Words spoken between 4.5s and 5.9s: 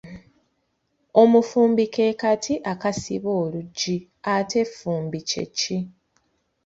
enfumbi kye ki?